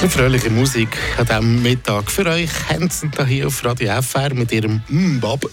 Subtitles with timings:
[0.00, 2.48] bisschen fröhliche Musik an diesem Mittag für euch.
[2.70, 4.80] Hansen hier auf Radio FR mit ihrem
[5.20, 5.50] Bob.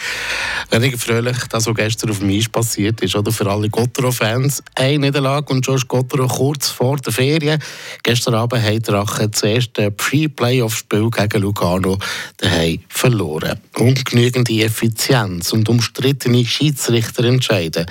[0.70, 3.16] Weniger fröhlich, das, was gestern auf dem Eis passiert ist.
[3.16, 4.62] Oder für alle Gottero-Fans.
[4.76, 7.60] Eine Niederlage und Josh Gottero kurz vor der Ferien.
[8.04, 11.98] Gestern Abend hat Drache das erste Pre-Playoff-Spiel gegen Lugano
[12.36, 13.58] daheim verloren.
[13.78, 17.86] Ungenügende Effizienz und umstrittene Schiedsrichterentscheide.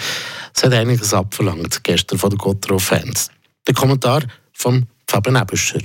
[0.55, 3.29] Es hat einiges abverlangt gestern von den Gottero-Fans.
[3.67, 4.23] Der Kommentar
[4.53, 5.81] vom Fabian Ebischer.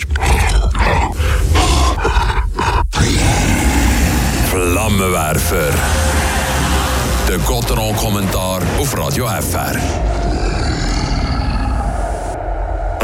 [4.50, 5.75] Flammenwerfer.
[7.29, 9.75] Der Gotteron-Kommentar auf Radio FR.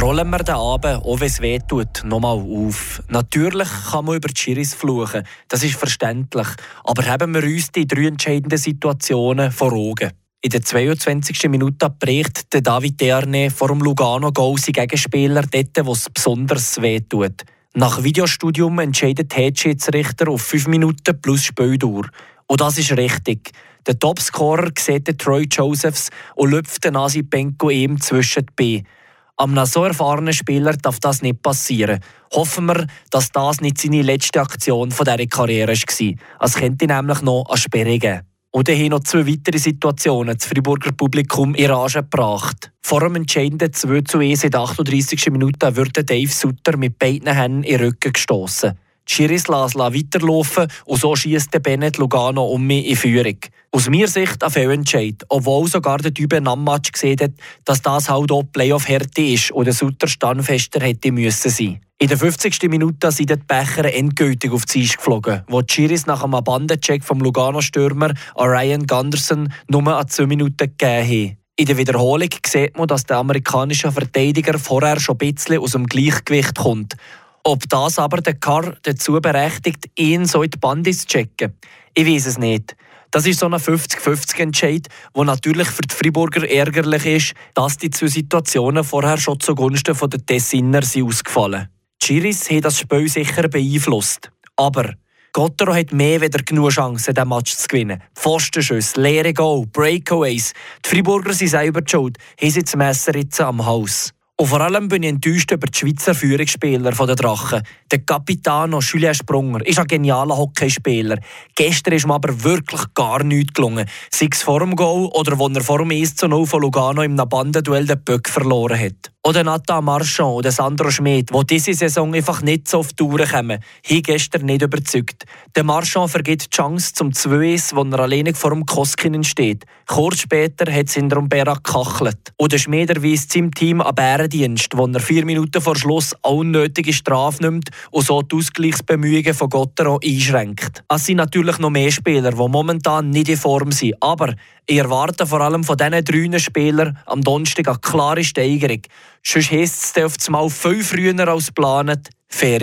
[0.00, 3.02] Rollen wir den Abend, auch wenn es weh tut, nochmal auf.
[3.08, 6.46] Natürlich kann man über die Schiris fluchen, das ist verständlich.
[6.84, 10.12] Aber haben wir uns die drei entscheidenden Situationen vor Augen.
[10.44, 11.48] In der 22.
[11.48, 16.82] Minute bricht der David Derne vor dem Lugano Goal sein Gegenspieler dort, wo es besonders
[16.82, 17.44] weh tut.
[17.74, 22.08] Nach Videostudium entscheidet der Schiedsrichter auf 5 Minuten plus Spieldauer.
[22.48, 23.52] Und das ist richtig.
[23.86, 28.88] Der Topscorer sieht den Troy Josephs und lüpft den Nasi Benko ihm zwischen die Beine.
[29.36, 32.00] Am so erfahrenen Spieler darf das nicht passieren.
[32.32, 36.14] Hoffen wir, dass das nicht seine letzte Aktion von dieser Karriere war.
[36.40, 38.31] Es könnte nämlich noch eine Sperre geben.
[38.54, 42.70] Und dann haben noch zwei weitere Situationen das Friburger Publikum in Rage gebracht.
[42.82, 45.30] Vor dem entscheidenden 2 zu 1 in der 38.
[45.30, 48.76] Minute wird Dave Sutter mit beiden Händen in den Rücken gestoßen.
[49.06, 53.38] Chiris lässt weiterlaufen und so schießt Bennett Lugano um mich in Führung.
[53.70, 57.32] Aus meiner Sicht ein Fehlentscheid, obwohl sogar der Typ am Match gesehen hat,
[57.64, 61.80] dass das halt auch Playoff-Härte ist und der Sutter standfester hätte müssen sein.
[61.98, 62.60] In der 50.
[62.64, 67.20] Minute sind die Becher endgültig auf die Eis geflogen, wo Chiris nach einem Bandencheck vom
[67.20, 71.36] Lugano-Stürmer Ryan Gunderson nur an 2 Minuten gegeben haben.
[71.54, 75.86] In der Wiederholung sieht man, dass der amerikanische Verteidiger vorher schon ein bisschen aus dem
[75.86, 76.96] Gleichgewicht kommt.
[77.44, 81.54] Ob das aber den Car dazu berechtigt, ihn so in die Bandis zu checken,
[81.94, 82.76] ich weiß es nicht.
[83.10, 88.06] Das ist so ein 50-50-Entscheid, der natürlich für die Friburger ärgerlich ist, dass die zwei
[88.06, 91.68] Situationen vorher schon zugunsten der Tessiner sind ausgefallen
[92.02, 94.32] Chiris hat das Spiel sicher beeinflusst.
[94.56, 94.94] Aber
[95.32, 98.02] Gottero hat mehr wieder genug Chancen, diesen Match zu gewinnen.
[98.14, 100.52] Pfostenschüsse, leere Goal, Breakaways.
[100.84, 104.12] Die Friburger sind selber schuld, haben sie das Messer jetzt am Haus.
[104.42, 107.62] Und vor allem bin ich enttäuscht über die Schweizer Führungsspieler der Drachen.
[107.92, 111.20] Der Capitano Julien Sprunger ist ein genialer Hockeyspieler.
[111.54, 113.88] Gestern ist mir aber wirklich gar nichts gelungen.
[114.10, 117.02] Sei es vor dem Goal oder wo er vor dem 1 zu 0 von Lugano
[117.02, 119.11] im Bandenduell den Böck verloren hat.
[119.24, 123.24] Oder Nathan Marchand oder Sandro Schmidt, die diese Saison einfach nicht so auf die Tour
[123.24, 125.26] kommen, haben gestern nicht überzeugt.
[125.54, 129.64] Der Marchand vergibt die Chance zum 2 wo er alleine vor dem Koskinen steht.
[129.86, 132.32] Kurz später hat es hinter dem Bera gekachelt.
[132.36, 136.92] Und der Schmied erweist seinem Team einen Bärendienst, wo er vier Minuten vor Schluss unnötige
[136.92, 140.82] Strafe nimmt und so die Ausgleichsbemühungen von Gottero einschränkt.
[140.88, 144.34] Es sind natürlich noch mehr Spieler, die momentan nicht in Form sind, aber
[144.66, 148.82] ich erwarte vor allem von diesen drei Spielern am Donnerstag eine klare Steigerung.
[149.22, 152.60] Sonst heisst es auf einmal viel früher als geplant, Ferien